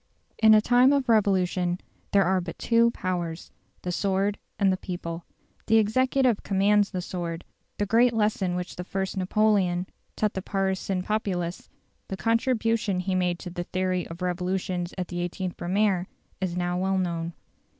In 0.39 0.55
a 0.55 0.61
time 0.61 0.91
of 0.93 1.07
revolution 1.07 1.79
there 2.11 2.23
are 2.23 2.41
but 2.41 2.57
two 2.57 2.89
powers, 2.89 3.51
the 3.83 3.91
sword 3.91 4.39
and 4.57 4.73
the 4.73 4.77
people. 4.77 5.25
The 5.67 5.77
executive 5.77 6.41
commands 6.41 6.89
the 6.89 7.03
sword; 7.03 7.45
the 7.77 7.85
great 7.85 8.11
lesson 8.11 8.55
which 8.55 8.77
the 8.77 8.83
First 8.83 9.15
Napoleon 9.15 9.85
taught 10.15 10.33
the 10.33 10.41
Parisian 10.41 11.03
populace 11.03 11.69
the 12.07 12.17
contribution 12.17 12.99
he 12.99 13.13
made 13.13 13.37
to 13.37 13.51
the 13.51 13.65
theory 13.65 14.07
of 14.07 14.23
revolutions 14.23 14.91
at 14.97 15.07
the 15.09 15.17
18th 15.29 15.55
Brumaire 15.55 16.07
is 16.39 16.57
now 16.57 16.79
well 16.79 16.97
known. 16.97 17.33